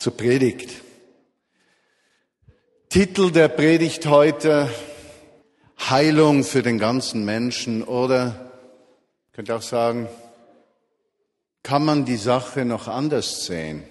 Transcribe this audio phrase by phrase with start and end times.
[0.00, 0.70] zur Predigt.
[2.88, 4.70] Titel der Predigt heute
[5.78, 8.50] Heilung für den ganzen Menschen oder
[9.32, 10.08] könnte auch sagen,
[11.62, 13.84] kann man die Sache noch anders sehen?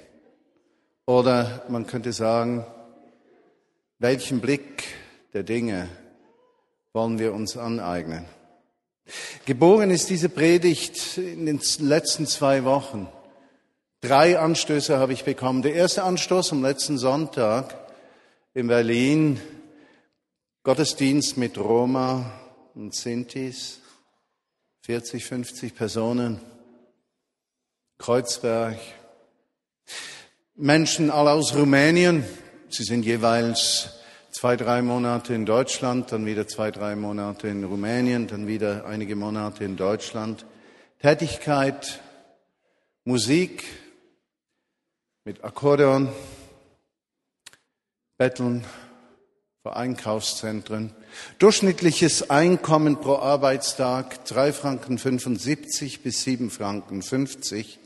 [1.06, 2.66] Oder man könnte sagen,
[4.00, 4.86] welchen Blick
[5.34, 5.90] der Dinge
[6.92, 8.26] wollen wir uns aneignen?
[9.46, 13.08] Geboren ist diese Predigt in den letzten zwei Wochen.
[14.02, 15.62] Drei Anstöße habe ich bekommen.
[15.62, 17.76] Der erste Anstoß am letzten Sonntag
[18.54, 19.42] in Berlin,
[20.64, 22.32] Gottesdienst mit Roma
[22.76, 23.82] und Sintis,
[24.84, 26.40] 40, 50 Personen,
[27.98, 28.78] Kreuzberg,
[30.56, 32.24] Menschen alle aus Rumänien,
[32.70, 34.00] sie sind jeweils
[34.32, 39.18] zwei, drei Monate in Deutschland, dann wieder zwei, drei Monate in Rumänien, dann wieder einige
[39.18, 40.46] Monate in Deutschland.
[41.02, 42.00] Tätigkeit,
[43.04, 43.66] Musik,
[45.30, 46.10] mit Akkordeon,
[48.18, 48.66] Betteln
[49.62, 50.92] vor Einkaufszentren.
[51.38, 57.78] Durchschnittliches Einkommen pro Arbeitstag drei Franken 75 bis sieben Franken 50.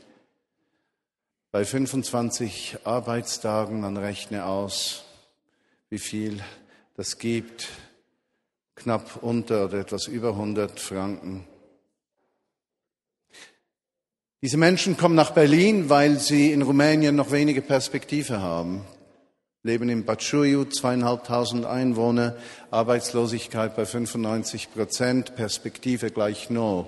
[1.50, 5.04] Bei 25 Arbeitstagen, man rechne aus,
[5.90, 6.42] wie viel
[6.96, 7.68] das gibt.
[8.74, 11.46] Knapp unter oder etwas über 100 Franken
[14.44, 18.84] diese Menschen kommen nach Berlin, weil sie in Rumänien noch wenige Perspektive haben.
[19.62, 22.36] Leben in Baciuiu, zweieinhalbtausend Einwohner,
[22.70, 26.86] Arbeitslosigkeit bei 95 Prozent, Perspektive gleich null.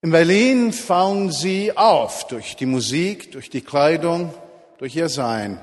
[0.00, 4.32] In Berlin fallen sie auf durch die Musik, durch die Kleidung,
[4.78, 5.58] durch ihr Sein.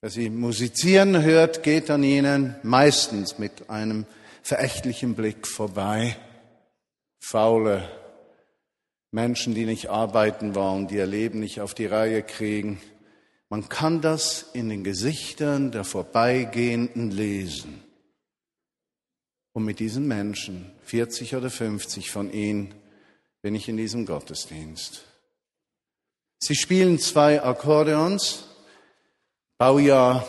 [0.00, 4.04] Wer sie musizieren hört, geht an ihnen meistens mit einem
[4.42, 6.16] verächtlichen Blick vorbei
[7.26, 7.90] faule
[9.10, 12.80] Menschen, die nicht arbeiten wollen, die ihr Leben nicht auf die Reihe kriegen.
[13.48, 17.82] Man kann das in den Gesichtern der Vorbeigehenden lesen.
[19.52, 22.74] Und mit diesen Menschen, 40 oder 50 von ihnen,
[23.42, 25.04] bin ich in diesem Gottesdienst.
[26.38, 28.44] Sie spielen zwei Akkordeons,
[29.58, 30.24] Baujahr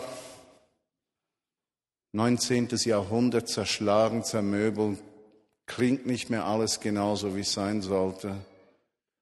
[2.13, 2.69] 19.
[2.85, 4.99] Jahrhundert, zerschlagen, zermöbelt,
[5.67, 8.35] klingt nicht mehr alles genauso, wie es sein sollte.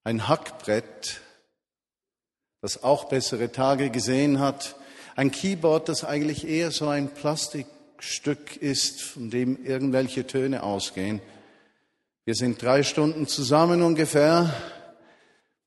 [0.03, 1.19] Ein Hackbrett,
[2.61, 4.75] das auch bessere Tage gesehen hat.
[5.15, 11.21] Ein Keyboard, das eigentlich eher so ein Plastikstück ist, von dem irgendwelche Töne ausgehen.
[12.23, 14.53] Wir sind drei Stunden zusammen ungefähr.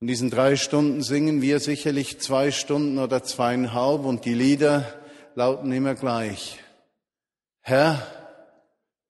[0.00, 4.84] In diesen drei Stunden singen wir sicherlich zwei Stunden oder zweieinhalb und die Lieder
[5.34, 6.58] lauten immer gleich.
[7.62, 8.06] Herr,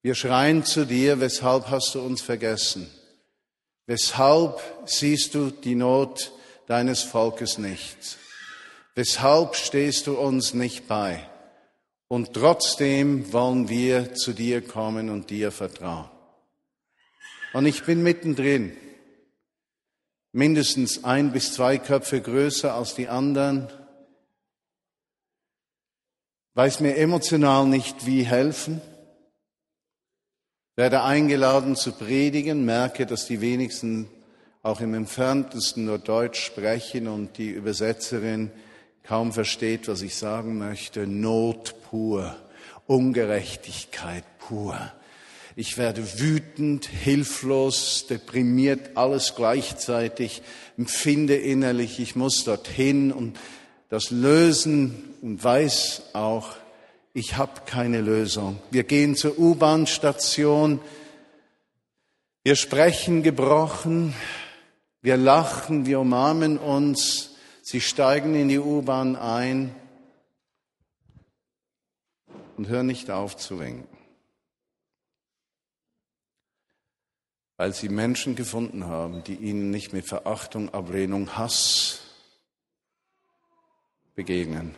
[0.03, 2.89] wir schreien zu dir, weshalb hast du uns vergessen?
[3.87, 6.33] Weshalb siehst du die Not
[6.67, 8.19] deines Volkes nicht?
[8.95, 11.29] Weshalb stehst du uns nicht bei?
[12.07, 16.09] Und trotzdem wollen wir zu dir kommen und dir vertrauen.
[17.53, 18.77] Und ich bin mittendrin,
[20.33, 23.69] mindestens ein bis zwei Köpfe größer als die anderen,
[26.55, 28.81] weiß mir emotional nicht, wie helfen
[30.79, 34.07] werde eingeladen zu predigen, merke, dass die wenigsten
[34.63, 38.53] auch im entferntesten nur Deutsch sprechen und die Übersetzerin
[39.03, 41.09] kaum versteht, was ich sagen möchte.
[41.09, 42.37] Not pur,
[42.87, 44.79] Ungerechtigkeit pur.
[45.57, 50.43] Ich werde wütend, hilflos, deprimiert, alles gleichzeitig,
[50.77, 53.37] empfinde innerlich, ich muss dorthin und
[53.89, 56.51] das lösen und weiß auch,
[57.19, 58.61] ich habe keine Lösung.
[58.71, 60.81] Wir gehen zur U-Bahn-Station,
[62.45, 64.15] wir sprechen gebrochen,
[65.03, 69.75] wir lachen, wir umarmen uns, sie steigen in die U-Bahn ein
[72.57, 73.99] und hören nicht auf zu winken.
[77.57, 81.99] Weil sie Menschen gefunden haben, die ihnen nicht mit Verachtung, Ablehnung, Hass
[84.15, 84.77] begegnen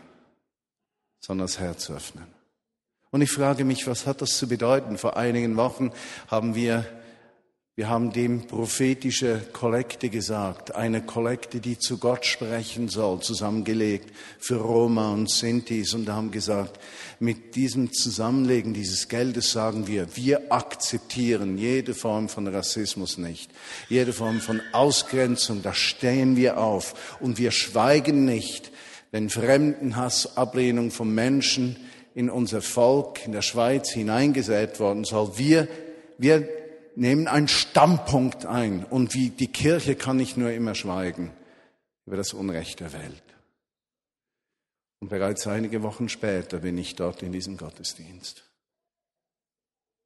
[1.20, 2.26] sondern das Herz öffnen.
[3.10, 4.96] Und ich frage mich, was hat das zu bedeuten?
[4.96, 5.90] Vor einigen Wochen
[6.28, 6.86] haben wir,
[7.74, 14.58] wir haben dem prophetische Kollekte gesagt, eine Kollekte, die zu Gott sprechen soll, zusammengelegt für
[14.58, 16.78] Roma und Sintis und haben gesagt,
[17.18, 23.50] mit diesem Zusammenlegen dieses Geldes sagen wir, wir akzeptieren jede Form von Rassismus nicht,
[23.88, 28.70] jede Form von Ausgrenzung, da stehen wir auf und wir schweigen nicht,
[29.10, 31.76] wenn Fremdenhass, Ablehnung von Menschen
[32.14, 35.38] in unser Volk in der Schweiz hineingesät worden soll.
[35.38, 35.68] Wir,
[36.18, 36.48] wir
[36.96, 41.32] nehmen einen Standpunkt ein und wie die Kirche kann nicht nur immer schweigen.
[42.10, 43.22] über das Unrecht der Welt.
[44.98, 48.42] Und bereits einige Wochen später bin ich dort in diesem Gottesdienst.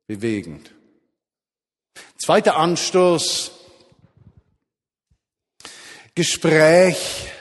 [0.06, 0.70] Bewegend.
[2.18, 3.52] Zweiter Anstoß.
[6.14, 7.32] Gespräch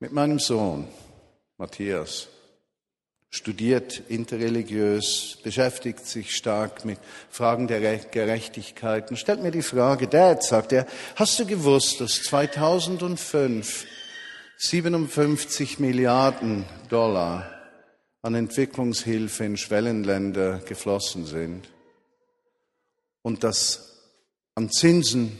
[0.00, 0.86] mit meinem Sohn,
[1.58, 2.28] Matthias
[3.30, 6.98] studiert interreligiös, beschäftigt sich stark mit
[7.28, 12.22] Fragen der Gerechtigkeit und stellt mir die Frage, Dad, sagt er, hast du gewusst, dass
[12.22, 13.86] 2005
[14.58, 17.50] 57 Milliarden Dollar
[18.22, 21.68] an Entwicklungshilfe in Schwellenländer geflossen sind
[23.20, 24.00] und dass
[24.54, 25.38] an Zinsen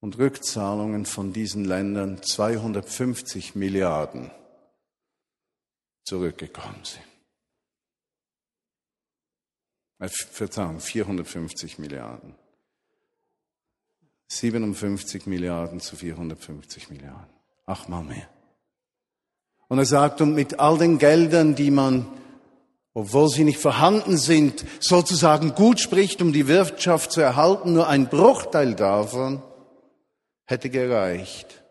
[0.00, 4.30] und Rückzahlungen von diesen Ländern 250 Milliarden
[6.04, 7.04] zurückgekommen sind.
[9.98, 12.34] Äh, Verzeihung, 450 Milliarden.
[14.28, 17.26] 57 Milliarden zu 450 Milliarden.
[17.66, 18.28] Achtmal mehr.
[19.68, 22.06] Und er sagt, und mit all den Geldern, die man,
[22.94, 28.08] obwohl sie nicht vorhanden sind, sozusagen gut spricht, um die Wirtschaft zu erhalten, nur ein
[28.08, 29.42] Bruchteil davon
[30.48, 31.62] hätte gereicht,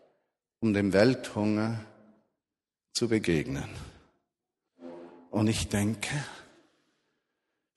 [0.60, 1.84] um dem Welthunger
[2.92, 3.68] zu begegnen.
[5.30, 6.08] Und ich denke,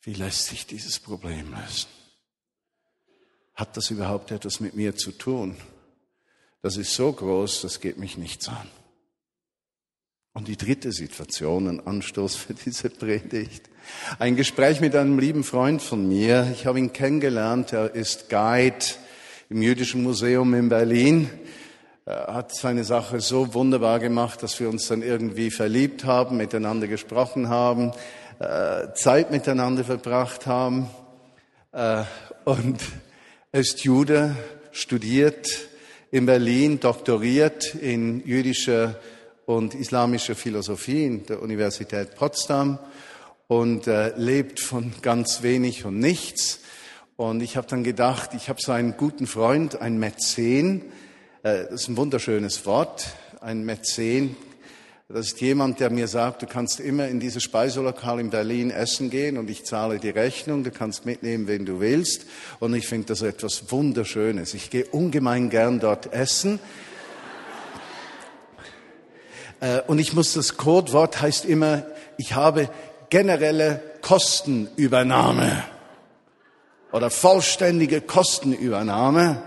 [0.04, 1.90] wie lässt sich dieses Problem lösen?
[3.56, 5.58] Hat das überhaupt etwas mit mir zu tun?
[6.62, 8.70] Das ist so groß, das geht mich nichts an.
[10.34, 13.70] Und die dritte Situation, ein Anstoß für diese Predigt.
[14.20, 16.50] Ein Gespräch mit einem lieben Freund von mir.
[16.54, 17.74] Ich habe ihn kennengelernt.
[17.74, 18.86] Er ist Guide
[19.52, 21.30] im Jüdischen Museum in Berlin
[22.06, 27.50] hat seine Sache so wunderbar gemacht, dass wir uns dann irgendwie verliebt haben, miteinander gesprochen
[27.50, 27.92] haben,
[28.40, 30.90] äh, Zeit miteinander verbracht haben.
[31.74, 32.04] Äh,
[32.46, 32.82] und
[33.52, 34.38] er ist Jude,
[34.72, 35.50] studiert
[36.12, 38.96] in Berlin, doktoriert in jüdischer
[39.46, 42.80] und islamischer Philosophie in der Universität Potsdam
[43.50, 46.62] und äh, lebt von ganz wenig und nichts.
[47.22, 50.82] Und ich habe dann gedacht, ich habe so einen guten Freund, einen Mäzen,
[51.44, 53.10] äh, das ist ein wunderschönes Wort,
[53.42, 54.36] ein Mäzen.
[55.08, 59.12] Das ist jemand, der mir sagt, du kannst immer in dieses Speiselokal in Berlin essen
[59.12, 62.26] gehen und ich zahle die Rechnung, du kannst mitnehmen, wen du willst.
[62.60, 64.56] Und ich finde das etwas Wunderschönes.
[64.56, 66.60] Ich gehe ungemein gern dort essen.
[69.60, 71.86] Äh, und ich muss, das Codewort heißt immer,
[72.18, 72.68] ich habe
[73.12, 75.66] generelle Kostenübernahme
[76.92, 79.44] oder vollständige Kostenübernahme.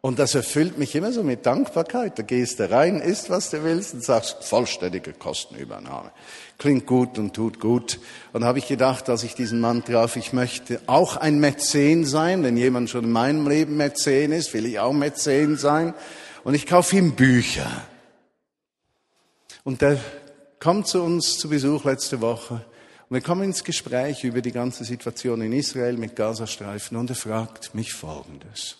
[0.00, 2.18] Und das erfüllt mich immer so mit Dankbarkeit.
[2.18, 6.10] Da gehst du rein, isst, was du willst und sagst, vollständige Kostenübernahme.
[6.58, 7.98] Klingt gut und tut gut.
[8.34, 12.42] Und habe ich gedacht, als ich diesen Mann traf, ich möchte auch ein Mäzen sein.
[12.42, 15.94] Wenn jemand schon in meinem Leben Mäzen ist, will ich auch Mäzen sein.
[16.42, 17.70] Und ich kaufe ihm Bücher.
[19.62, 19.98] Und der
[20.60, 22.60] kommt zu uns zu Besuch letzte Woche.
[23.14, 27.14] Und wir kommen ins Gespräch über die ganze Situation in Israel mit Gazastreifen und er
[27.14, 28.76] fragt mich Folgendes.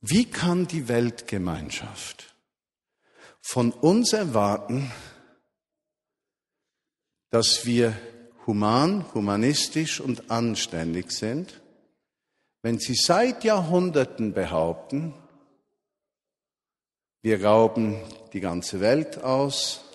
[0.00, 2.32] Wie kann die Weltgemeinschaft
[3.40, 4.92] von uns erwarten,
[7.30, 7.92] dass wir
[8.46, 11.60] human, humanistisch und anständig sind,
[12.62, 15.12] wenn sie seit Jahrhunderten behaupten,
[17.20, 18.00] wir rauben
[18.32, 19.91] die ganze Welt aus,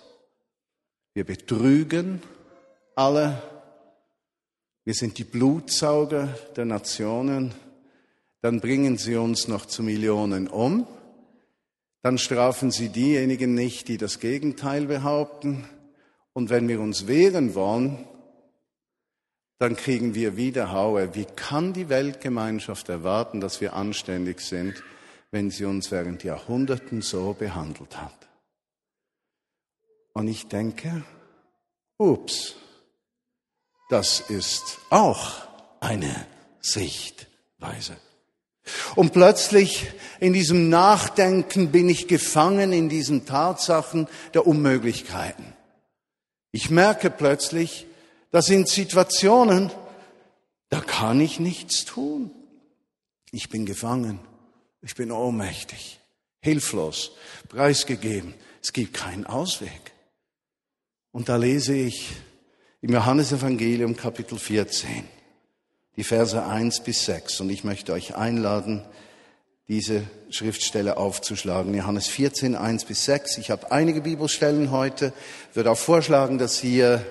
[1.17, 2.21] wir betrügen
[2.93, 3.41] alle,
[4.85, 7.55] wir sind die Blutsauger der Nationen,
[8.41, 10.85] dann bringen sie uns noch zu Millionen um,
[12.03, 15.67] dann strafen sie diejenigen nicht, die das Gegenteil behaupten,
[16.33, 18.05] und wenn wir uns wehren wollen,
[19.57, 21.15] dann kriegen wir wieder Haue.
[21.15, 24.83] Wie kann die Weltgemeinschaft erwarten, dass wir anständig sind,
[25.31, 28.26] wenn sie uns während Jahrhunderten so behandelt hat?
[30.17, 31.03] Und ich denke,
[31.99, 32.55] ups,
[33.87, 35.47] das ist auch
[35.79, 36.25] eine
[36.59, 37.97] Sichtweise.
[38.95, 45.53] Und plötzlich in diesem Nachdenken bin ich gefangen in diesen Tatsachen der Unmöglichkeiten.
[46.51, 47.85] Ich merke plötzlich,
[48.31, 49.69] das sind Situationen,
[50.69, 52.31] da kann ich nichts tun.
[53.29, 54.19] Ich bin gefangen.
[54.81, 55.99] Ich bin ohnmächtig,
[56.41, 57.11] hilflos,
[57.49, 58.33] preisgegeben.
[58.63, 59.93] Es gibt keinen Ausweg.
[61.11, 62.11] Und da lese ich
[62.81, 65.05] im Johannesevangelium Kapitel 14
[65.95, 67.41] die Verse 1 bis 6.
[67.41, 68.83] Und ich möchte euch einladen,
[69.67, 71.73] diese Schriftstelle aufzuschlagen.
[71.73, 73.37] Johannes 14, 1 bis 6.
[73.39, 75.11] Ich habe einige Bibelstellen heute,
[75.53, 77.03] würde auch vorschlagen, dass ihr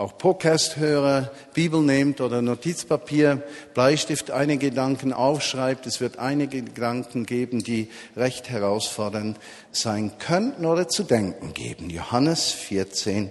[0.00, 3.42] auch Podcast-Hörer Bibel nehmt oder Notizpapier,
[3.74, 5.86] Bleistift, einige Gedanken aufschreibt.
[5.86, 9.38] Es wird einige Gedanken geben, die recht herausfordernd
[9.72, 11.90] sein könnten oder zu denken geben.
[11.90, 13.30] Johannes 14,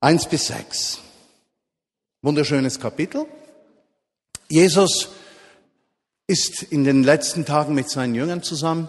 [0.00, 1.00] 1 bis 6.
[2.22, 3.26] Wunderschönes Kapitel.
[4.48, 5.10] Jesus
[6.26, 8.88] ist in den letzten Tagen mit seinen Jüngern zusammen.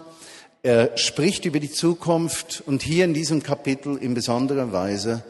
[0.62, 5.22] Er spricht über die Zukunft und hier in diesem Kapitel in besonderer Weise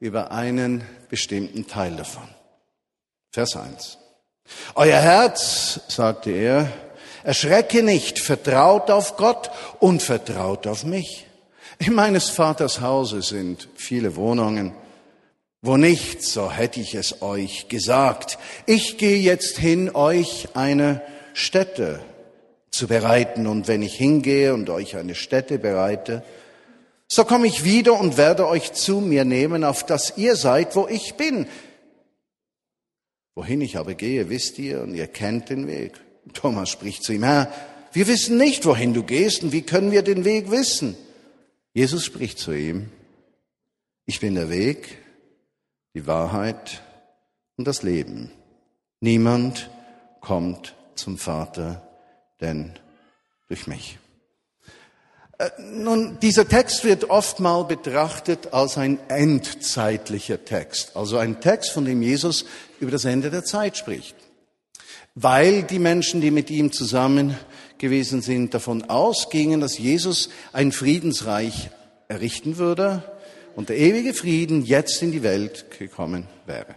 [0.00, 2.28] über einen bestimmten Teil davon.
[3.32, 3.98] Vers 1.
[4.74, 6.72] Euer Herz, sagte er,
[7.24, 9.50] erschrecke nicht, vertraut auf Gott
[9.80, 11.26] und vertraut auf mich.
[11.78, 14.74] In meines Vaters Hause sind viele Wohnungen.
[15.60, 18.38] Wo nicht, so hätte ich es euch gesagt.
[18.66, 21.02] Ich gehe jetzt hin, euch eine
[21.34, 22.00] Stätte
[22.70, 23.46] zu bereiten.
[23.46, 26.22] Und wenn ich hingehe und euch eine Stätte bereite,
[27.08, 30.86] so komme ich wieder und werde euch zu mir nehmen, auf dass ihr seid, wo
[30.86, 31.46] ich bin.
[33.34, 35.94] Wohin ich aber gehe, wisst ihr, und ihr kennt den Weg.
[36.34, 37.52] Thomas spricht zu ihm, Herr,
[37.92, 40.96] wir wissen nicht, wohin du gehst, und wie können wir den Weg wissen?
[41.72, 42.90] Jesus spricht zu ihm,
[44.04, 44.98] ich bin der Weg,
[45.94, 46.82] die Wahrheit
[47.56, 48.30] und das Leben.
[49.00, 49.70] Niemand
[50.20, 51.88] kommt zum Vater,
[52.40, 52.72] denn
[53.48, 53.98] durch mich.
[55.38, 61.70] Äh, nun, dieser Text wird oft mal betrachtet als ein endzeitlicher Text, also ein Text,
[61.70, 62.44] von dem Jesus
[62.80, 64.16] über das Ende der Zeit spricht.
[65.14, 67.36] Weil die Menschen, die mit ihm zusammen
[67.78, 71.70] gewesen sind, davon ausgingen, dass Jesus ein Friedensreich
[72.08, 73.04] errichten würde
[73.54, 76.74] und der ewige Frieden jetzt in die Welt gekommen wäre.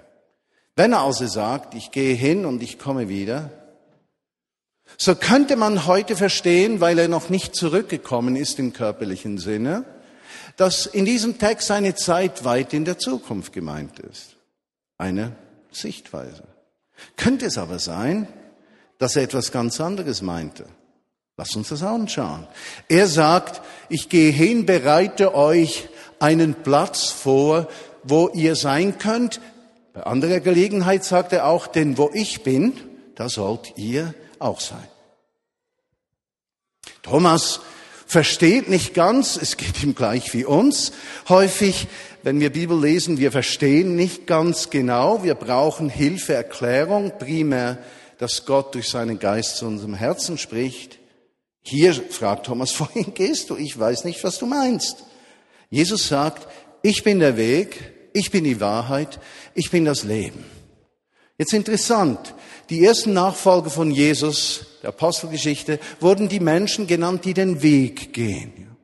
[0.76, 3.52] Wenn er also sagt, ich gehe hin und ich komme wieder,
[4.98, 9.86] so könnte man heute verstehen, weil er noch nicht zurückgekommen ist im körperlichen Sinne,
[10.58, 14.36] dass in diesem Text eine Zeit weit in der Zukunft gemeint ist.
[14.98, 15.36] Eine
[15.72, 16.44] Sichtweise.
[17.16, 18.28] Könnte es aber sein,
[18.98, 20.66] dass er etwas ganz anderes meinte.
[21.38, 22.46] Lass uns das anschauen.
[22.88, 27.68] Er sagt, ich gehe hin, bereite euch einen Platz vor,
[28.04, 29.42] wo ihr sein könnt.
[29.94, 32.74] Bei anderer Gelegenheit sagt er auch, denn wo ich bin,
[33.16, 34.88] da sollt ihr auch sein.
[37.04, 37.62] Thomas
[38.06, 40.92] versteht nicht ganz, es geht ihm gleich wie uns.
[41.30, 41.88] Häufig,
[42.24, 47.78] wenn wir Bibel lesen, wir verstehen nicht ganz genau, wir brauchen Hilfe, Erklärung, primär,
[48.18, 51.00] dass Gott durch seinen Geist zu unserem Herzen spricht.
[51.62, 53.56] Hier fragt Thomas, wohin gehst du?
[53.56, 55.04] Ich weiß nicht, was du meinst.
[55.70, 56.48] Jesus sagt,
[56.82, 59.20] ich bin der Weg, ich bin die Wahrheit,
[59.56, 60.44] ich bin das Leben.
[61.38, 62.34] Jetzt interessant,
[62.70, 68.78] die ersten Nachfolger von Jesus, der Apostelgeschichte, wurden die Menschen genannt, die den Weg gehen.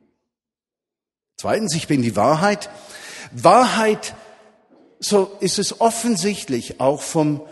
[1.36, 2.68] Zweitens, ich bin die Wahrheit.
[3.32, 4.14] Wahrheit,
[4.98, 7.42] so ist es offensichtlich, auch vom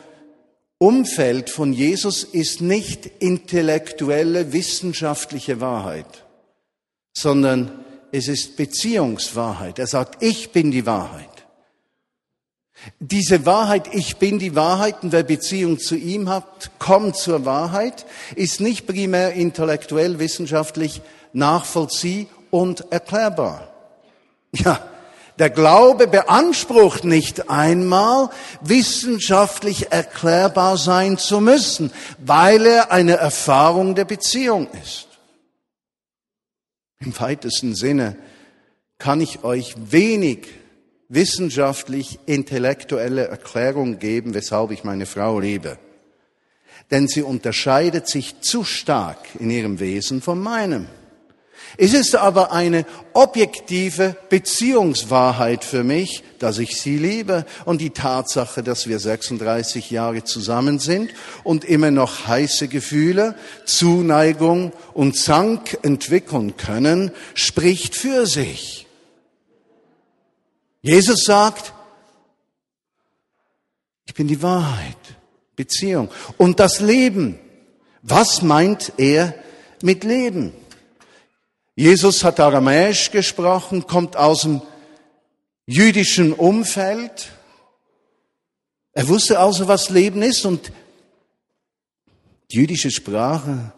[0.79, 6.25] Umfeld von Jesus ist nicht intellektuelle, wissenschaftliche Wahrheit,
[7.15, 9.79] sondern es ist Beziehungswahrheit.
[9.79, 11.36] Er sagt, ich bin die Wahrheit.
[13.01, 18.07] Diese Wahrheit, ich bin die Wahrheit und wer Beziehung zu ihm hat, kommt zur Wahrheit,
[18.35, 21.01] ist nicht primär intellektuell, wissenschaftlich
[21.33, 23.73] nachvollzieh und erklärbar.
[24.53, 24.89] Ja,
[25.39, 28.31] der Glaube beansprucht nicht einmal,
[28.63, 35.09] wissenschaftlich erklärbar sein zu müssen, weil er eine Erfahrung der Beziehung ist.
[37.01, 38.17] Im weitesten Sinne
[38.99, 40.49] kann ich euch wenig
[41.09, 45.79] wissenschaftlich intellektuelle Erklärung geben, weshalb ich meine Frau liebe.
[46.91, 50.87] Denn sie unterscheidet sich zu stark in ihrem Wesen von meinem.
[51.79, 58.63] Es ist aber eine objektive Beziehungswahrheit für mich, dass ich sie liebe und die Tatsache,
[58.63, 61.11] dass wir 36 Jahre zusammen sind
[61.45, 63.35] und immer noch heiße Gefühle,
[63.65, 68.86] Zuneigung und Zank entwickeln können, spricht für sich.
[70.87, 71.73] Jesus sagt,
[74.05, 74.97] ich bin die Wahrheit,
[75.57, 76.11] Beziehung.
[76.37, 77.41] Und das Leben,
[78.03, 79.35] was meint er
[79.83, 80.53] mit Leben?
[81.75, 84.63] Jesus hat Aramäisch gesprochen, kommt aus dem
[85.67, 87.33] jüdischen Umfeld.
[88.93, 90.71] Er wusste also, was Leben ist und
[92.53, 93.73] die jüdische Sprache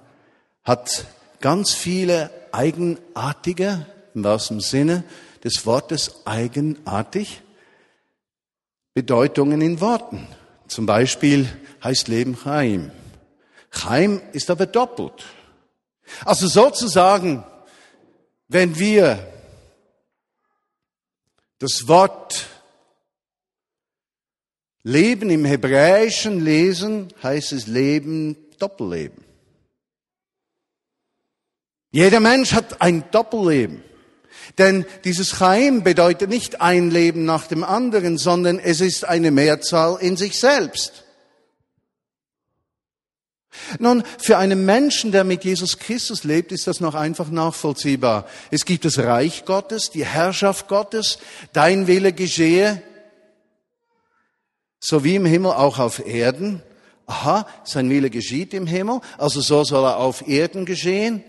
[0.62, 1.06] hat
[1.40, 5.04] ganz viele eigenartige, im wahrsten Sinne,
[5.44, 7.42] des Wortes eigenartig
[8.94, 10.26] Bedeutungen in Worten.
[10.66, 11.48] Zum Beispiel
[11.82, 12.90] heißt Leben Chaim.
[13.70, 15.24] Chaim ist aber doppelt.
[16.24, 17.44] Also sozusagen,
[18.48, 19.26] wenn wir
[21.58, 22.46] das Wort
[24.82, 29.24] Leben im hebräischen Lesen heißt es Leben, Doppelleben.
[31.90, 33.84] Jeder Mensch hat ein Doppelleben.
[34.56, 39.98] Denn dieses Chaim bedeutet nicht ein Leben nach dem anderen, sondern es ist eine Mehrzahl
[40.00, 41.04] in sich selbst.
[43.78, 48.26] Nun, für einen Menschen, der mit Jesus Christus lebt, ist das noch einfach nachvollziehbar.
[48.50, 51.18] Es gibt das Reich Gottes, die Herrschaft Gottes,
[51.52, 52.82] dein Wille geschehe,
[54.80, 56.62] so wie im Himmel auch auf Erden.
[57.06, 61.24] Aha, sein Wille geschieht im Himmel, also so soll er auf Erden geschehen.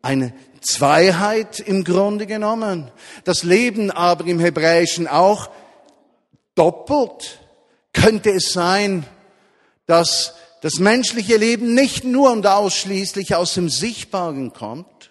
[0.00, 0.32] Eine
[0.64, 2.90] Zweiheit im Grunde genommen.
[3.24, 5.50] Das Leben aber im Hebräischen auch
[6.54, 7.40] doppelt.
[7.92, 9.06] Könnte es sein,
[9.86, 15.10] dass das menschliche Leben nicht nur und ausschließlich aus dem Sichtbaren kommt,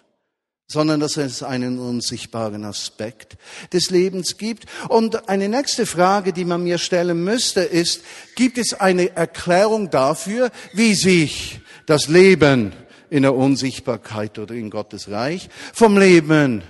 [0.67, 3.37] sondern dass es einen unsichtbaren Aspekt
[3.71, 4.65] des Lebens gibt.
[4.89, 8.01] Und eine nächste Frage, die man mir stellen müsste, ist,
[8.35, 12.73] gibt es eine Erklärung dafür, wie sich das Leben
[13.13, 16.63] in der Unsichtbarkeit oder in Gottes Reich vom Leben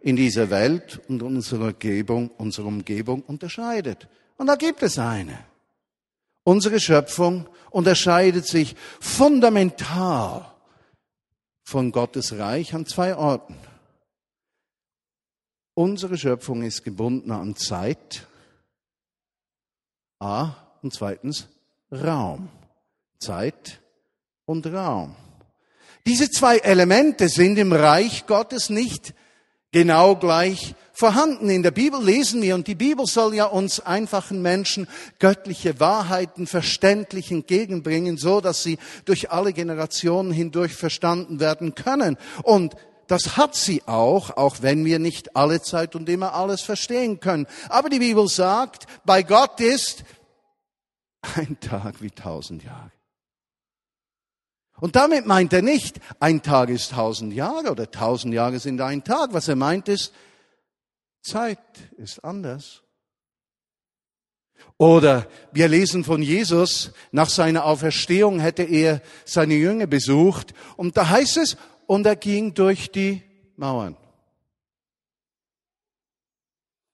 [0.00, 4.08] in dieser Welt und unserer Umgebung, unserer Umgebung unterscheidet?
[4.38, 5.44] Und da gibt es eine.
[6.42, 10.50] Unsere Schöpfung unterscheidet sich fundamental
[11.64, 13.56] von Gottes Reich an zwei Orten.
[15.74, 18.26] Unsere Schöpfung ist gebunden an Zeit,
[20.18, 21.46] A, und zweitens
[21.92, 22.48] Raum.
[23.18, 23.82] Zeit
[24.46, 25.14] und Raum.
[26.10, 29.14] Diese zwei Elemente sind im Reich Gottes nicht
[29.70, 31.48] genau gleich vorhanden.
[31.48, 34.88] In der Bibel lesen wir, und die Bibel soll ja uns einfachen Menschen
[35.20, 42.16] göttliche Wahrheiten verständlich entgegenbringen, so dass sie durch alle Generationen hindurch verstanden werden können.
[42.42, 42.74] Und
[43.06, 47.46] das hat sie auch, auch wenn wir nicht alle Zeit und immer alles verstehen können.
[47.68, 50.02] Aber die Bibel sagt, bei Gott ist
[51.36, 52.90] ein Tag wie tausend Jahre.
[54.80, 59.04] Und damit meint er nicht, ein Tag ist tausend Jahre oder tausend Jahre sind ein
[59.04, 59.32] Tag.
[59.32, 60.12] Was er meint ist,
[61.22, 61.58] Zeit
[61.96, 62.82] ist anders.
[64.78, 71.10] Oder wir lesen von Jesus, nach seiner Auferstehung hätte er seine Jünger besucht und da
[71.10, 73.22] heißt es, und er ging durch die
[73.56, 73.96] Mauern.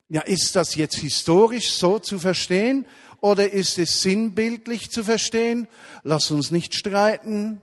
[0.09, 2.87] Ja, ist das jetzt historisch so zu verstehen
[3.21, 5.69] oder ist es sinnbildlich zu verstehen?
[6.03, 7.61] Lass uns nicht streiten.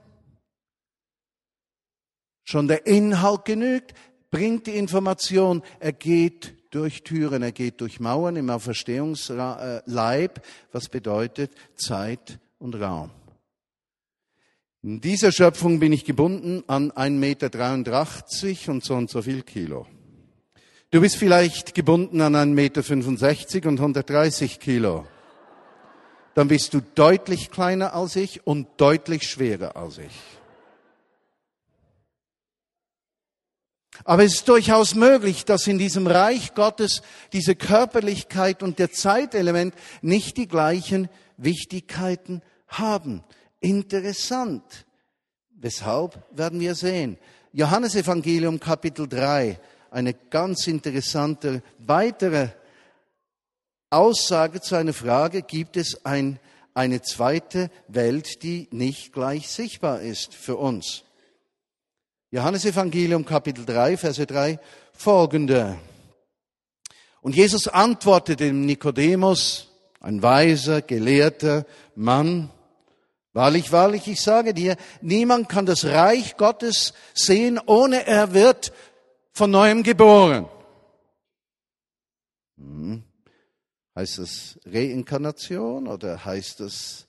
[2.44, 3.94] Schon der Inhalt genügt
[4.30, 11.52] bringt die Information, er geht durch Türen, er geht durch Mauern im Auferstehungsleib, was bedeutet
[11.76, 13.10] Zeit und Raum.
[14.82, 19.86] In dieser Schöpfung bin ich gebunden an 1,83 Meter und so und so viel Kilo.
[20.90, 25.06] Du bist vielleicht gebunden an 1,65 Meter und 130 Kilo.
[26.34, 30.12] Dann bist du deutlich kleiner als ich und deutlich schwerer als ich.
[34.02, 37.02] Aber es ist durchaus möglich, dass in diesem Reich Gottes
[37.32, 43.22] diese Körperlichkeit und der Zeitelement nicht die gleichen Wichtigkeiten haben.
[43.60, 44.86] Interessant.
[45.50, 47.18] Weshalb werden wir sehen.
[47.52, 52.48] Johannes Evangelium Kapitel 3, eine ganz interessante weitere
[53.90, 56.40] Aussage zu einer Frage, gibt es ein,
[56.74, 61.04] eine zweite Welt, die nicht gleich sichtbar ist für uns.
[62.34, 64.58] Johannes Evangelium Kapitel 3, Verse 3
[64.92, 65.78] folgende.
[67.20, 69.68] Und Jesus antwortete dem Nikodemus,
[70.00, 72.50] ein weiser, gelehrter Mann,
[73.32, 78.72] Wahrlich, wahrlich, ich sage dir, niemand kann das Reich Gottes sehen, ohne er wird
[79.32, 80.48] von neuem geboren.
[82.56, 83.04] Hm.
[83.94, 87.06] Heißt das Reinkarnation oder heißt das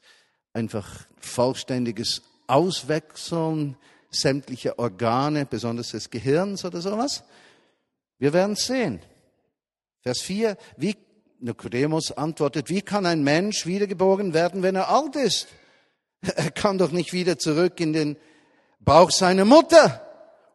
[0.54, 3.76] einfach vollständiges Auswechseln
[4.10, 7.24] sämtliche Organe, besonders des Gehirns oder sowas?
[8.18, 9.02] Wir werden sehen.
[10.02, 10.96] Vers 4, wie
[11.40, 15.48] Nikodemus antwortet, wie kann ein Mensch wiedergeboren werden, wenn er alt ist?
[16.22, 18.18] Er kann doch nicht wieder zurück in den
[18.80, 20.02] Bauch seiner Mutter,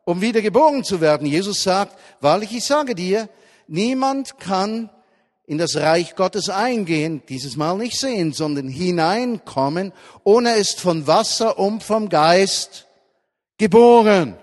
[0.05, 1.27] um wiedergeboren zu werden.
[1.27, 3.29] Jesus sagt, wahrlich, ich sage dir,
[3.69, 4.91] niemand kann
[5.47, 11.59] in das Reich Gottes eingehen, dieses Mal nicht sehen, sondern hineinkommen, ohne ist von Wasser
[11.59, 12.87] und vom Geist
[13.61, 14.37] geboren.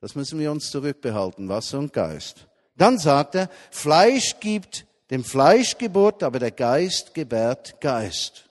[0.00, 2.46] Das müssen wir uns zurückbehalten, Wasser und Geist.
[2.76, 8.48] Dann sagt er, Fleisch gibt dem Fleisch Geburt, aber der Geist gebärt Geist.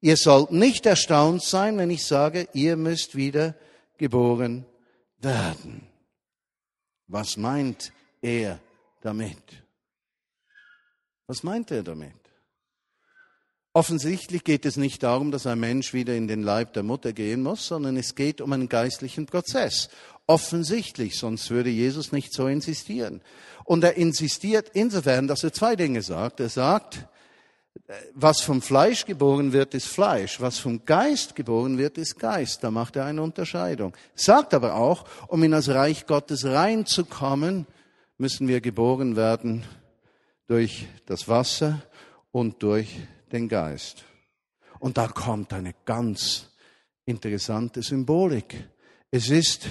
[0.00, 3.54] Ihr sollt nicht erstaunt sein, wenn ich sage, ihr müsst wieder
[3.96, 4.66] geboren
[5.18, 5.86] werden.
[7.06, 8.58] Was meint er
[9.02, 9.44] damit?
[11.28, 12.19] Was meint er damit?
[13.72, 17.42] Offensichtlich geht es nicht darum, dass ein Mensch wieder in den Leib der Mutter gehen
[17.42, 19.90] muss, sondern es geht um einen geistlichen Prozess.
[20.26, 23.20] Offensichtlich, sonst würde Jesus nicht so insistieren.
[23.64, 26.40] Und er insistiert insofern, dass er zwei Dinge sagt.
[26.40, 27.06] Er sagt,
[28.14, 30.40] was vom Fleisch geboren wird, ist Fleisch.
[30.40, 32.64] Was vom Geist geboren wird, ist Geist.
[32.64, 33.96] Da macht er eine Unterscheidung.
[34.16, 37.66] Sagt aber auch, um in das Reich Gottes reinzukommen,
[38.18, 39.64] müssen wir geboren werden
[40.48, 41.82] durch das Wasser
[42.32, 42.88] und durch
[43.32, 44.04] den Geist.
[44.78, 46.50] Und da kommt eine ganz
[47.04, 48.68] interessante Symbolik.
[49.10, 49.68] Es ist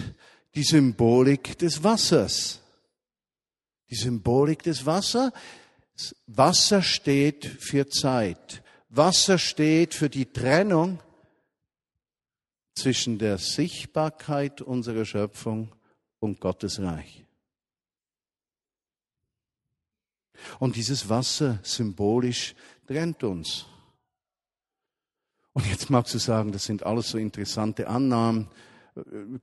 [0.55, 2.61] die Symbolik des Wassers.
[3.89, 5.31] Die Symbolik des Wassers.
[6.27, 8.63] Wasser steht für Zeit.
[8.89, 10.99] Wasser steht für die Trennung
[12.75, 15.75] zwischen der Sichtbarkeit unserer Schöpfung
[16.19, 17.25] und Gottes Reich.
[20.59, 22.55] Und dieses Wasser symbolisch
[22.89, 23.67] trennt uns.
[25.53, 28.47] Und jetzt magst du sagen, das sind alles so interessante Annahmen,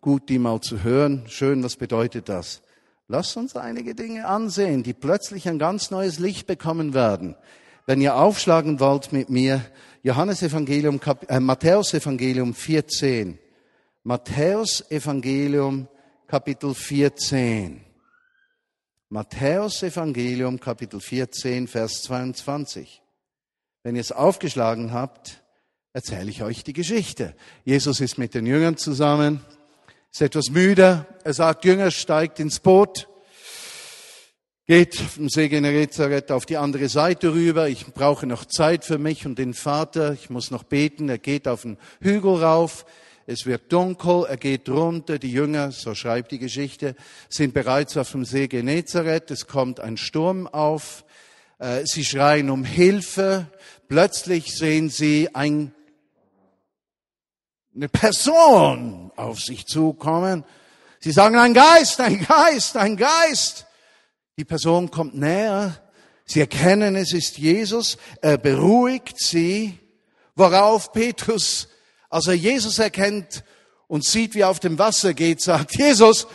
[0.01, 1.23] gut die mal zu hören.
[1.29, 2.63] Schön, was bedeutet das?
[3.07, 7.37] Lass uns einige Dinge ansehen, die plötzlich ein ganz neues Licht bekommen werden.
[7.87, 9.65] Wenn ihr aufschlagen wollt mit mir,
[10.03, 13.39] Johannes Evangelium, äh, Matthäus Evangelium 14.
[14.03, 15.87] Matthäus Evangelium
[16.27, 17.81] Kapitel 14.
[19.09, 23.03] Matthäus Evangelium Kapitel 14, Vers 22.
[23.87, 25.45] Wenn ihr es aufgeschlagen habt,
[25.93, 27.37] erzähle ich euch die Geschichte.
[27.65, 29.45] Jesus ist mit den Jüngern zusammen
[30.11, 31.07] ist etwas müde.
[31.23, 33.07] Er sagt, Jünger, steigt ins Boot,
[34.67, 37.69] geht vom See Genezareth auf die andere Seite rüber.
[37.69, 40.15] Ich brauche noch Zeit für mich und den Vater.
[40.15, 41.09] Ich muss noch beten.
[41.09, 42.87] Er geht auf den Hügel rauf.
[43.29, 46.97] Es wird dunkel, er geht runter, die Jünger, so schreibt die Geschichte,
[47.29, 51.05] sind bereits auf dem See Genezareth, es kommt ein Sturm auf,
[51.59, 53.47] äh, sie schreien um Hilfe,
[53.89, 55.73] plötzlich sehen sie ein
[57.77, 60.45] eine Person auf sich zukommen.
[60.99, 63.67] Sie sagen, ein Geist, ein Geist, ein Geist.
[64.39, 65.81] Die Person kommt näher.
[66.25, 67.99] Sie erkennen, es ist Jesus.
[68.23, 69.79] Er beruhigt sie.
[70.35, 71.69] Worauf Petrus,
[72.11, 73.45] als er Jesus erkennt
[73.89, 76.27] und sieht, wie er auf dem Wasser geht, sagt, Jesus,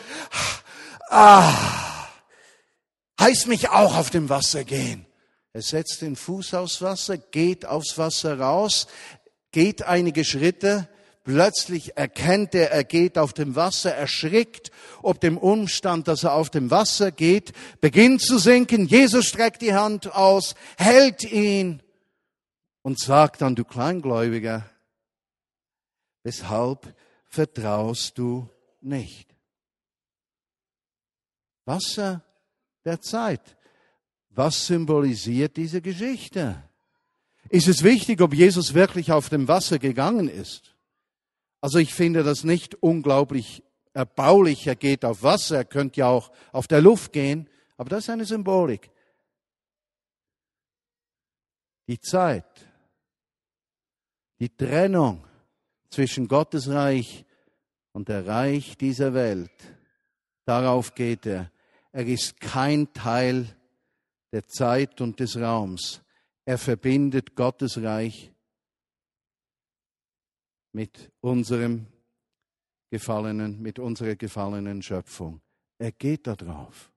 [1.10, 1.54] ah,
[3.20, 5.06] heißt mich auch auf dem Wasser gehen.
[5.54, 8.88] Er setzt den Fuß aufs Wasser, geht aufs Wasser raus,
[9.52, 10.88] geht einige Schritte,
[11.24, 14.72] Plötzlich erkennt er, er geht auf dem Wasser, erschrickt
[15.04, 18.88] ob dem Umstand, dass er auf dem Wasser geht, beginnt zu sinken.
[18.88, 21.84] Jesus streckt die Hand aus, hält ihn
[22.82, 24.68] und sagt dann, du Kleingläubiger,
[26.24, 28.50] weshalb vertraust du
[28.82, 29.36] nicht?
[31.66, 32.24] Wasser
[32.84, 33.58] der Zeit.
[34.34, 36.64] Was symbolisiert diese Geschichte?
[37.50, 40.76] Ist es wichtig, ob Jesus wirklich auf dem Wasser gegangen ist?
[41.60, 43.64] Also ich finde das nicht unglaublich
[43.94, 44.66] erbaulich.
[44.68, 48.10] Er geht auf Wasser, er könnte ja auch auf der Luft gehen, aber das ist
[48.10, 48.90] eine Symbolik.
[51.88, 52.46] Die Zeit,
[54.40, 55.26] die Trennung
[55.90, 57.26] zwischen Gottes Reich
[57.92, 59.52] und der Reich dieser Welt,
[60.46, 61.52] darauf geht er.
[61.92, 63.56] Er ist kein Teil
[64.32, 66.02] der Zeit und des Raums.
[66.46, 68.34] Er verbindet Gottes Reich
[70.74, 71.88] mit unserem
[72.90, 75.42] gefallenen, mit unserer gefallenen Schöpfung.
[75.78, 76.92] Er geht da drauf.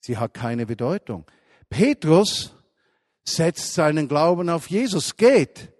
[0.00, 1.24] Sie hat keine Bedeutung.
[1.68, 2.54] Petrus
[3.24, 5.72] setzt seinen Glauben auf Jesus, geht.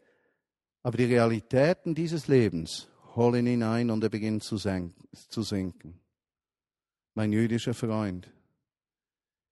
[0.83, 6.01] Aber die Realitäten dieses Lebens holen ihn ein und er beginnt zu sinken.
[7.15, 8.31] Mein jüdischer Freund,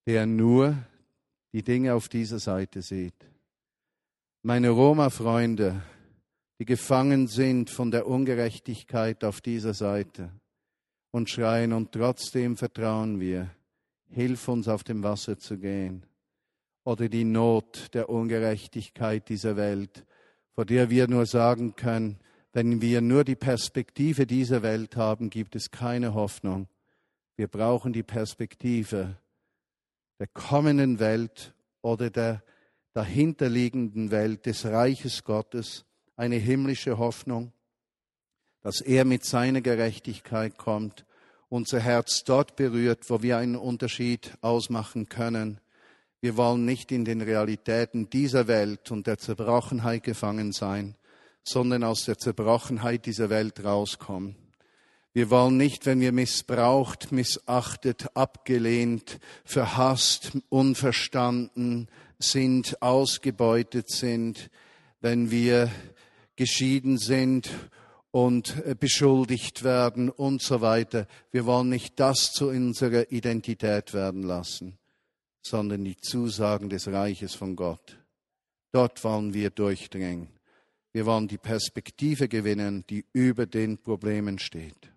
[0.07, 0.77] der nur
[1.55, 3.15] die Dinge auf dieser Seite sieht.
[4.43, 5.83] Meine Roma-Freunde,
[6.59, 10.33] die gefangen sind von der Ungerechtigkeit auf dieser Seite
[11.13, 13.51] und schreien, und trotzdem vertrauen wir,
[14.11, 16.05] hilf uns auf dem Wasser zu gehen.
[16.83, 20.05] Oder die Not der Ungerechtigkeit dieser Welt,
[20.51, 22.19] vor der wir nur sagen können,
[22.53, 26.67] wenn wir nur die Perspektive dieser Welt haben, gibt es keine Hoffnung.
[27.37, 29.19] Wir brauchen die Perspektive
[30.19, 32.43] der kommenden Welt oder der
[32.93, 35.85] dahinterliegenden Welt des Reiches Gottes,
[36.17, 37.53] eine himmlische Hoffnung,
[38.63, 41.05] dass er mit seiner Gerechtigkeit kommt,
[41.49, 45.61] unser Herz dort berührt, wo wir einen Unterschied ausmachen können.
[46.21, 50.97] Wir wollen nicht in den Realitäten dieser Welt und der Zerbrochenheit gefangen sein,
[51.43, 54.37] sondern aus der Zerbrochenheit dieser Welt rauskommen.
[55.15, 64.51] Wir wollen nicht, wenn wir missbraucht, missachtet, abgelehnt, verhasst, unverstanden sind, ausgebeutet sind,
[65.01, 65.71] wenn wir
[66.35, 67.49] geschieden sind
[68.11, 71.07] und äh, beschuldigt werden und so weiter.
[71.31, 74.79] Wir wollen nicht das zu unserer Identität werden lassen,
[75.43, 77.99] sondern die Zusagen des Reiches von Gott.
[78.73, 80.27] Dort wollen wir durchdringen.
[80.93, 84.94] Wir wollen die Perspektive gewinnen, die über den Problemen steht.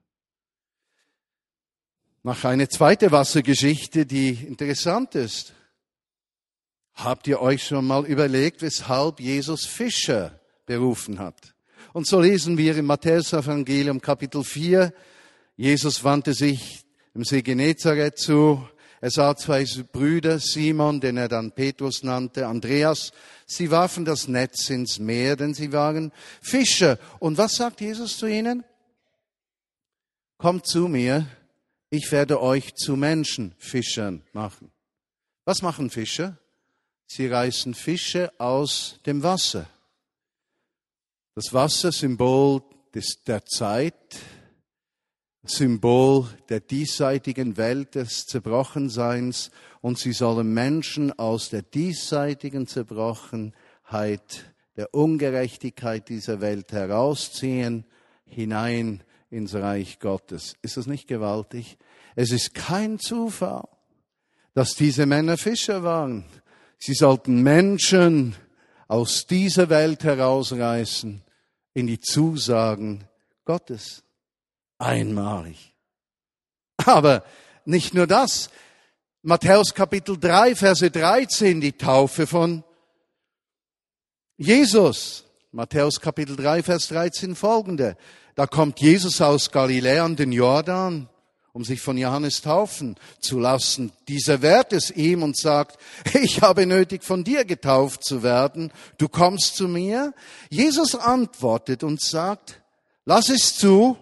[2.23, 5.53] Noch eine zweite Wassergeschichte, die interessant ist.
[6.93, 11.53] Habt ihr euch schon mal überlegt, weshalb Jesus Fischer berufen hat?
[11.93, 14.93] Und so lesen wir im Matthäus-Evangelium Kapitel 4,
[15.55, 18.67] Jesus wandte sich im See Genezareth zu.
[19.01, 23.11] Er sah zwei Brüder, Simon, den er dann Petrus nannte, Andreas.
[23.45, 26.99] Sie warfen das Netz ins Meer, denn sie waren Fischer.
[27.19, 28.63] Und was sagt Jesus zu ihnen?
[30.37, 31.27] Kommt zu mir,
[31.89, 34.71] ich werde euch zu Menschenfischern machen.
[35.45, 36.37] Was machen Fischer?
[37.05, 39.69] Sie reißen Fische aus dem Wasser.
[41.35, 42.61] Das Wasser, Symbol
[42.93, 44.17] des, der Zeit,
[45.43, 53.53] Symbol der diesseitigen Welt des Zerbrochenseins und sie sollen Menschen aus der diesseitigen Zerbrochenheit,
[54.75, 57.85] der Ungerechtigkeit dieser Welt herausziehen,
[58.25, 60.55] hinein ins Reich Gottes.
[60.61, 61.77] Ist das nicht gewaltig?
[62.15, 63.67] Es ist kein Zufall,
[64.53, 66.25] dass diese Männer Fischer waren.
[66.77, 68.35] Sie sollten Menschen
[68.87, 71.23] aus dieser Welt herausreißen
[71.73, 73.07] in die Zusagen
[73.45, 74.03] Gottes.
[74.77, 75.73] Einmalig.
[76.85, 77.23] Aber
[77.65, 78.49] nicht nur das.
[79.23, 82.63] Matthäus Kapitel 3, Verse 13, die Taufe von
[84.37, 85.26] Jesus.
[85.51, 87.97] Matthäus Kapitel 3, Vers 13 folgende.
[88.35, 91.09] Da kommt Jesus aus Galiläa an den Jordan
[91.57, 93.91] um sich von Johannes taufen zu lassen.
[94.07, 95.79] Dieser wehrt es ihm und sagt,
[96.13, 98.71] ich habe nötig, von dir getauft zu werden.
[98.99, 100.13] Du kommst zu mir.
[100.51, 102.61] Jesus antwortet und sagt,
[103.05, 103.97] lass es zu,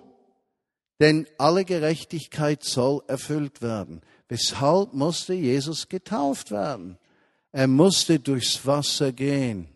[1.00, 4.02] denn alle Gerechtigkeit soll erfüllt werden.
[4.28, 6.98] Weshalb musste Jesus getauft werden?
[7.54, 9.70] Er musste durchs Wasser gehen,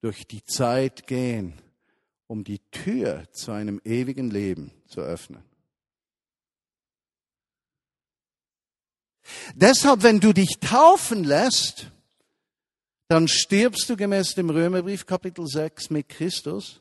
[0.00, 1.54] durch die Zeit gehen,
[2.26, 5.42] um die Tür zu einem ewigen Leben zu öffnen.
[9.54, 11.90] Deshalb, wenn du dich taufen lässt,
[13.08, 16.80] dann stirbst du gemäß dem Römerbrief Kapitel 6 mit Christus.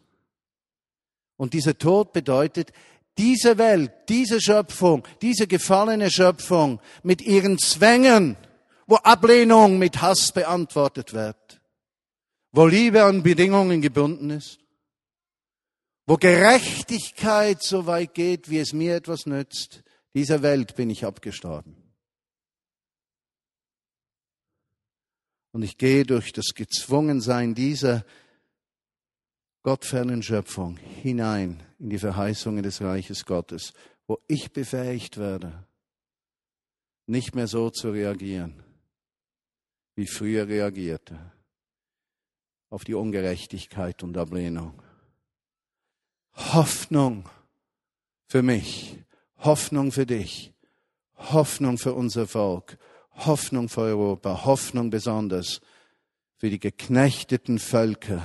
[1.37, 2.71] Und dieser Tod bedeutet,
[3.17, 8.37] diese Welt, diese Schöpfung, diese gefallene Schöpfung mit ihren Zwängen,
[8.87, 11.58] wo Ablehnung mit Hass beantwortet wird,
[12.51, 14.59] wo Liebe an Bedingungen gebunden ist,
[16.05, 19.83] wo Gerechtigkeit so weit geht, wie es mir etwas nützt,
[20.15, 21.75] dieser Welt bin ich abgestorben.
[25.51, 28.05] Und ich gehe durch das Gezwungensein dieser
[29.63, 33.73] gottfernen Schöpfung hinein in die Verheißungen des Reiches Gottes,
[34.07, 35.67] wo ich befähigt werde,
[37.07, 38.63] nicht mehr so zu reagieren,
[39.95, 41.19] wie früher reagierte,
[42.69, 44.73] auf die Ungerechtigkeit und Ablehnung.
[46.33, 47.27] Hoffnung
[48.27, 48.97] für mich,
[49.37, 50.53] Hoffnung für dich,
[51.15, 52.77] Hoffnung für unser Volk,
[53.11, 55.61] Hoffnung für Europa, Hoffnung besonders
[56.37, 58.21] für die geknechteten Völker,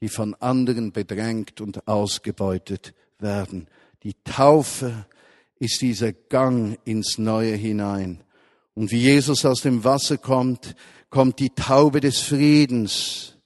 [0.00, 3.68] die von anderen bedrängt und ausgebeutet werden.
[4.02, 5.06] Die Taufe
[5.58, 8.24] ist dieser Gang ins Neue hinein.
[8.74, 10.74] Und wie Jesus aus dem Wasser kommt,
[11.10, 13.36] kommt die Taube des Friedens.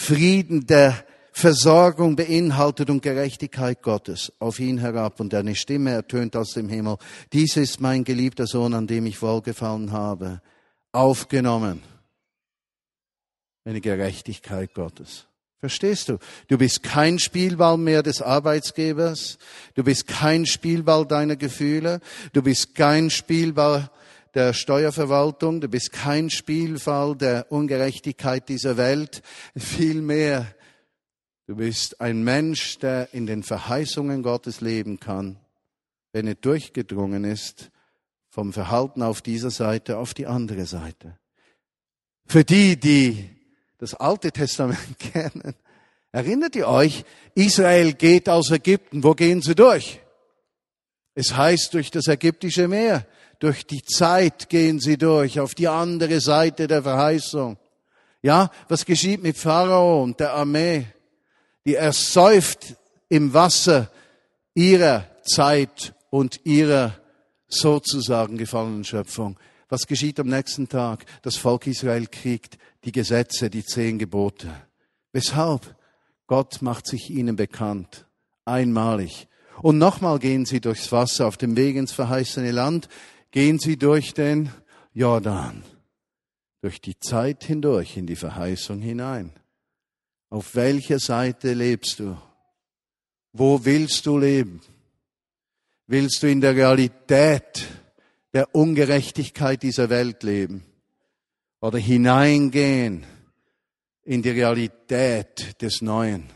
[0.00, 6.52] Frieden, der Versorgung beinhaltet und Gerechtigkeit Gottes auf ihn herab und eine Stimme ertönt aus
[6.52, 6.96] dem Himmel.
[7.32, 10.40] Dies ist mein geliebter Sohn, an dem ich wohlgefallen habe.
[10.92, 11.82] Aufgenommen.
[13.64, 15.26] Eine Gerechtigkeit Gottes.
[15.58, 16.18] Verstehst du?
[16.46, 19.36] Du bist kein Spielball mehr des Arbeitsgebers.
[19.74, 22.00] Du bist kein Spielball deiner Gefühle.
[22.32, 23.90] Du bist kein Spielball
[24.34, 25.60] der Steuerverwaltung.
[25.60, 29.22] Du bist kein Spielball der Ungerechtigkeit dieser Welt.
[29.56, 30.46] Vielmehr
[31.48, 35.40] Du bist ein Mensch, der in den Verheißungen Gottes leben kann,
[36.12, 37.70] wenn er durchgedrungen ist
[38.28, 41.18] vom Verhalten auf dieser Seite auf die andere Seite.
[42.26, 43.30] Für die, die
[43.78, 45.54] das Alte Testament kennen,
[46.12, 49.02] erinnert ihr euch, Israel geht aus Ägypten.
[49.02, 50.00] Wo gehen sie durch?
[51.14, 53.06] Es heißt durch das ägyptische Meer.
[53.38, 57.56] Durch die Zeit gehen sie durch, auf die andere Seite der Verheißung.
[58.22, 60.86] Ja, was geschieht mit Pharao und der Armee?
[61.68, 62.76] die ersäuft
[63.10, 63.90] im Wasser
[64.54, 66.94] ihrer Zeit und ihrer
[67.46, 69.38] sozusagen gefallenen Schöpfung.
[69.68, 71.04] Was geschieht am nächsten Tag?
[71.20, 74.48] Das Volk Israel kriegt die Gesetze, die zehn Gebote.
[75.12, 75.76] Weshalb?
[76.26, 78.06] Gott macht sich ihnen bekannt,
[78.46, 79.28] einmalig.
[79.60, 82.88] Und nochmal gehen sie durchs Wasser auf dem Weg ins verheißene Land,
[83.30, 84.50] gehen sie durch den
[84.92, 85.64] Jordan,
[86.60, 89.32] durch die Zeit hindurch in die Verheißung hinein.
[90.30, 92.16] Auf welcher Seite lebst du?
[93.32, 94.60] Wo willst du leben?
[95.86, 97.66] Willst du in der Realität
[98.32, 100.64] der Ungerechtigkeit dieser Welt leben?
[101.60, 103.06] Oder hineingehen
[104.02, 106.28] in die Realität des Neuen?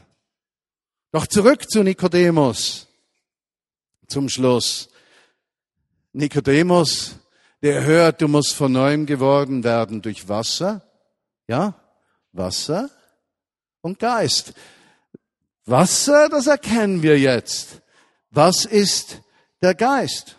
[1.10, 2.88] Doch zurück zu Nikodemus.
[4.08, 4.88] Zum Schluss.
[6.12, 7.16] Nikodemus,
[7.62, 10.82] der hört, du musst von neuem geworden werden durch Wasser.
[11.46, 11.74] Ja?
[12.32, 12.90] Wasser
[13.80, 14.54] und Geist.
[15.64, 17.80] Wasser, das erkennen wir jetzt.
[18.30, 19.22] Was ist
[19.62, 20.36] der Geist?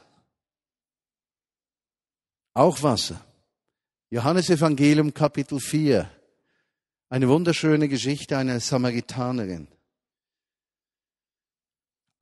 [2.54, 3.20] Auch Wasser.
[4.10, 6.10] Johannes Evangelium Kapitel 4.
[7.10, 9.68] Eine wunderschöne Geschichte einer Samaritanerin.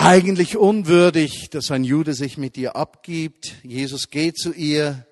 [0.04, 3.54] Eigentlich unwürdig, dass ein Jude sich mit ihr abgibt.
[3.64, 5.06] Jesus geht zu ihr,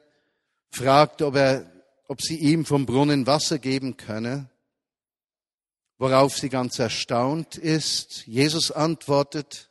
[0.71, 1.71] fragt, ob er,
[2.08, 4.49] ob sie ihm vom Brunnen Wasser geben könne
[5.99, 8.25] worauf sie ganz erstaunt ist.
[8.25, 9.69] Jesus antwortet,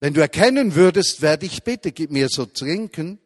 [0.00, 3.20] wenn du erkennen würdest, wer dich bitte, gib mir so trinken,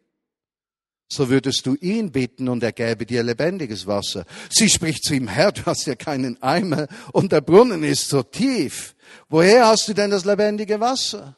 [1.11, 4.25] so würdest du ihn bitten und er gäbe dir lebendiges Wasser.
[4.49, 8.21] Sie spricht zu ihm, Herr, du hast ja keinen Eimer und der Brunnen ist so
[8.21, 8.95] tief.
[9.27, 11.35] Woher hast du denn das lebendige Wasser?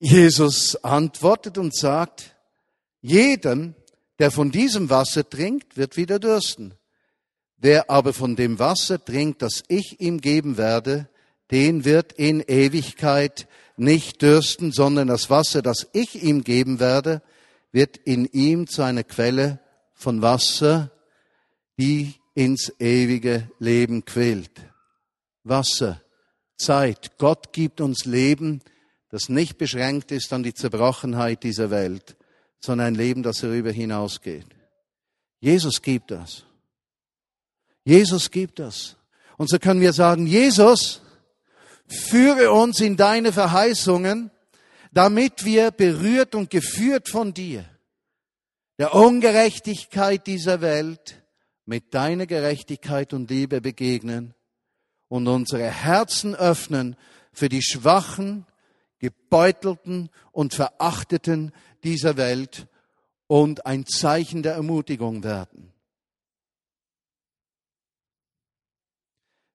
[0.00, 2.34] Jesus antwortet und sagt,
[3.02, 3.74] jedem,
[4.18, 6.74] der von diesem Wasser trinkt, wird wieder dürsten.
[7.58, 11.08] Wer aber von dem Wasser trinkt, das ich ihm geben werde,
[11.50, 17.20] den wird in Ewigkeit nicht dürsten, sondern das Wasser, das ich ihm geben werde,
[17.72, 19.60] wird in ihm zu einer Quelle
[19.94, 20.90] von Wasser,
[21.78, 24.60] die ins ewige Leben quillt.
[25.44, 26.00] Wasser,
[26.56, 27.18] Zeit.
[27.18, 28.60] Gott gibt uns Leben,
[29.10, 32.16] das nicht beschränkt ist an die Zerbrochenheit dieser Welt,
[32.60, 34.46] sondern ein Leben, das darüber hinausgeht.
[35.40, 36.44] Jesus gibt das.
[37.84, 38.96] Jesus gibt das.
[39.36, 41.00] Und so können wir sagen, Jesus,
[41.86, 44.30] führe uns in deine Verheißungen,
[44.98, 47.64] damit wir berührt und geführt von dir,
[48.78, 51.22] der Ungerechtigkeit dieser Welt,
[51.66, 54.34] mit deiner Gerechtigkeit und Liebe begegnen
[55.06, 56.96] und unsere Herzen öffnen
[57.32, 58.44] für die Schwachen,
[58.98, 61.52] Gebeutelten und Verachteten
[61.84, 62.66] dieser Welt
[63.28, 65.72] und ein Zeichen der Ermutigung werden.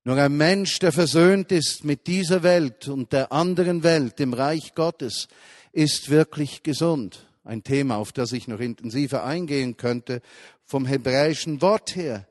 [0.05, 4.75] Nur ein Mensch, der versöhnt ist mit dieser Welt und der anderen Welt, dem Reich
[4.75, 5.29] Gottes,
[5.71, 7.25] ist wirklich gesund.
[7.45, 10.21] Ein Thema, auf das ich noch intensiver eingehen könnte,
[10.65, 12.27] vom hebräischen Wort her.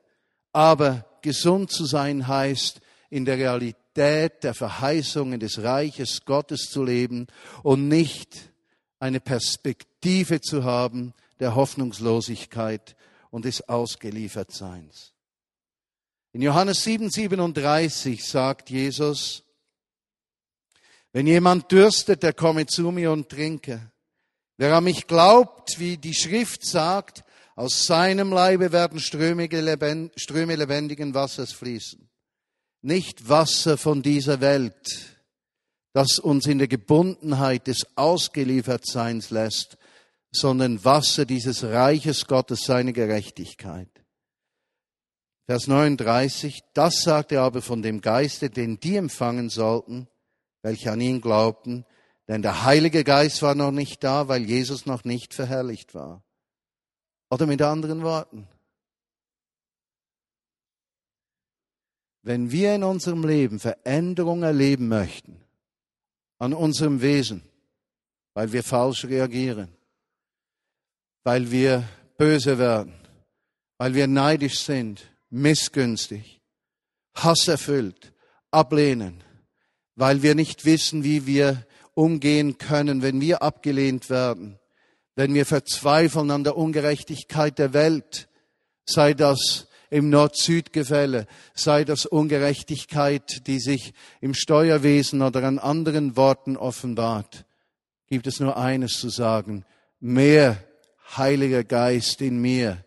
[0.51, 7.27] Aber gesund zu sein heißt, in der Realität der Verheißungen des Reiches Gottes zu leben
[7.63, 8.51] und nicht
[8.99, 12.95] eine Perspektive zu haben der Hoffnungslosigkeit
[13.31, 15.12] und des Ausgeliefertseins.
[16.33, 19.43] In Johannes 7, 37 sagt Jesus,
[21.11, 23.91] wenn jemand dürstet, der komme zu mir und trinke.
[24.57, 27.23] Wer an mich glaubt, wie die Schrift sagt,
[27.55, 32.09] aus seinem Leibe werden Ströme, lebendigen Wassers fließen.
[32.81, 35.19] Nicht Wasser von dieser Welt,
[35.93, 39.77] das uns in der Gebundenheit des Ausgeliefertseins lässt,
[40.31, 43.92] sondern Wasser dieses Reiches Gottes, seine Gerechtigkeit.
[45.45, 50.07] Vers 39, das sagt er aber von dem Geiste, den die empfangen sollten,
[50.61, 51.85] welche an ihn glaubten,
[52.29, 56.23] denn der Heilige Geist war noch nicht da, weil Jesus noch nicht verherrlicht war.
[57.29, 58.47] Oder mit anderen Worten,
[62.21, 65.43] wenn wir in unserem Leben Veränderung erleben möchten,
[66.39, 67.43] an unserem Wesen,
[68.33, 69.75] weil wir falsch reagieren,
[71.23, 71.83] weil wir
[72.17, 72.93] böse werden,
[73.77, 76.41] weil wir neidisch sind, missgünstig,
[77.15, 78.13] hasserfüllt,
[78.51, 79.23] ablehnen,
[79.95, 81.65] weil wir nicht wissen, wie wir
[81.95, 84.59] umgehen können, wenn wir abgelehnt werden,
[85.15, 88.29] wenn wir verzweifeln an der Ungerechtigkeit der Welt,
[88.85, 91.25] sei das im Nord-Süd-Gefälle,
[91.55, 97.45] sei das Ungerechtigkeit, die sich im Steuerwesen oder an anderen Worten offenbart,
[98.07, 99.65] gibt es nur eines zu sagen,
[99.99, 100.63] mehr
[101.17, 102.85] Heiliger Geist in mir,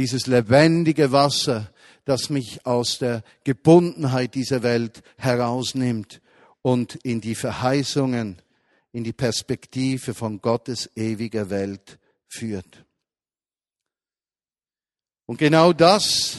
[0.00, 1.70] dieses lebendige Wasser,
[2.06, 6.22] das mich aus der Gebundenheit dieser Welt herausnimmt
[6.62, 8.40] und in die Verheißungen,
[8.92, 11.98] in die Perspektive von Gottes ewiger Welt
[12.28, 12.86] führt.
[15.26, 16.38] Und genau das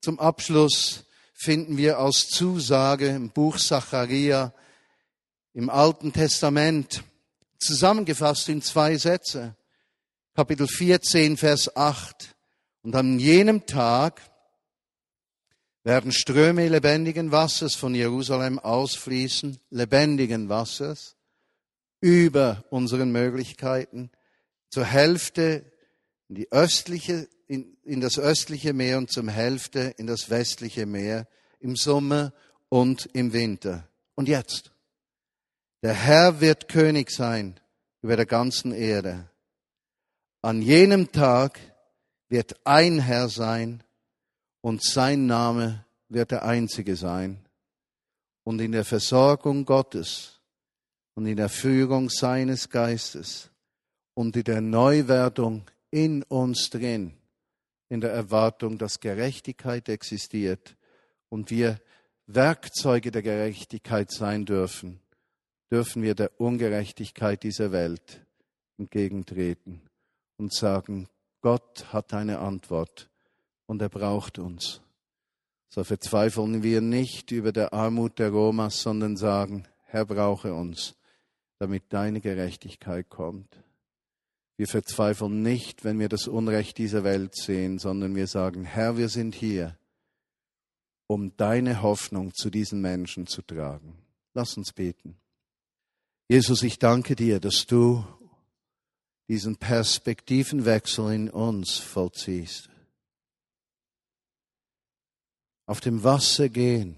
[0.00, 4.52] zum Abschluss finden wir als Zusage im Buch Zacharia
[5.54, 7.04] im Alten Testament,
[7.60, 9.54] zusammengefasst in zwei Sätze.
[10.36, 12.36] Kapitel 14, Vers 8.
[12.82, 14.20] Und an jenem Tag
[15.82, 21.16] werden Ströme lebendigen Wassers von Jerusalem ausfließen, lebendigen Wassers,
[22.02, 24.10] über unseren Möglichkeiten,
[24.68, 25.72] zur Hälfte
[26.28, 31.26] in, die östliche, in, in das östliche Meer und zum Hälfte in das westliche Meer,
[31.60, 32.34] im Sommer
[32.68, 33.88] und im Winter.
[34.14, 34.70] Und jetzt?
[35.82, 37.58] Der Herr wird König sein
[38.02, 39.30] über der ganzen Erde.
[40.42, 41.58] An jenem Tag
[42.28, 43.82] wird ein Herr sein
[44.60, 47.44] und sein Name wird der einzige sein.
[48.44, 50.40] Und in der Versorgung Gottes
[51.14, 53.50] und in der Führung seines Geistes
[54.14, 57.14] und in der Neuwerdung in uns drin,
[57.88, 60.76] in der Erwartung, dass Gerechtigkeit existiert
[61.28, 61.80] und wir
[62.26, 65.00] Werkzeuge der Gerechtigkeit sein dürfen,
[65.70, 68.26] dürfen wir der Ungerechtigkeit dieser Welt
[68.78, 69.85] entgegentreten
[70.38, 71.08] und sagen,
[71.40, 73.10] Gott hat eine Antwort
[73.66, 74.80] und er braucht uns.
[75.68, 80.94] So verzweifeln wir nicht über der Armut der Romas, sondern sagen, Herr brauche uns,
[81.58, 83.62] damit deine Gerechtigkeit kommt.
[84.56, 89.08] Wir verzweifeln nicht, wenn wir das Unrecht dieser Welt sehen, sondern wir sagen, Herr, wir
[89.08, 89.76] sind hier,
[91.06, 93.98] um deine Hoffnung zu diesen Menschen zu tragen.
[94.32, 95.16] Lass uns beten.
[96.28, 98.04] Jesus, ich danke dir, dass du
[99.28, 102.68] diesen Perspektivenwechsel in uns vollziehst.
[105.66, 106.96] Auf dem Wasser gehen,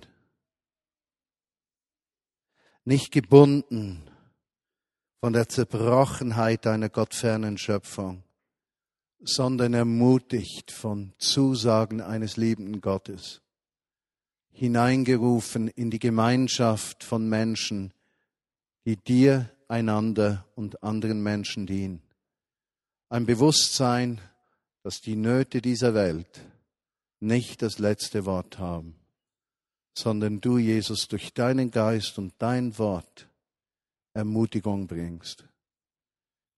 [2.85, 4.09] nicht gebunden
[5.21, 8.23] von der Zerbrochenheit einer gottfernen Schöpfung,
[9.21, 13.43] sondern ermutigt von Zusagen eines liebenden Gottes,
[14.53, 17.93] hineingerufen in die Gemeinschaft von Menschen,
[18.85, 22.08] die dir, einander und anderen Menschen dienen.
[23.11, 24.21] Ein Bewusstsein,
[24.83, 26.41] dass die Nöte dieser Welt
[27.21, 28.95] nicht das letzte Wort haben,
[29.95, 33.29] sondern du, Jesus, durch deinen Geist und dein Wort
[34.13, 35.45] Ermutigung bringst.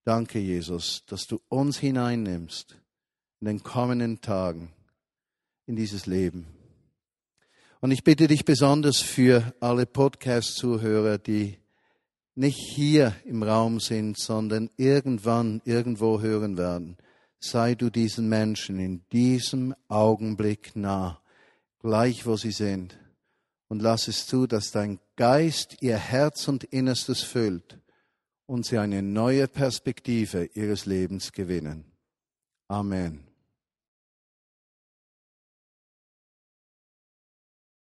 [0.03, 2.75] Danke, Jesus, dass du uns hineinnimmst
[3.39, 4.73] in den kommenden Tagen
[5.67, 6.47] in dieses Leben.
[7.79, 11.60] Und ich bitte dich besonders für alle Podcast-Zuhörer, die
[12.35, 16.97] nicht hier im Raum sind, sondern irgendwann irgendwo hören werden.
[17.39, 21.21] Sei du diesen Menschen in diesem Augenblick nah,
[21.79, 22.97] gleich wo sie sind.
[23.67, 27.79] Und lass es zu, dass dein Geist ihr Herz und Innerstes füllt
[28.45, 31.85] und sie eine neue Perspektive ihres Lebens gewinnen.
[32.67, 33.30] Amen.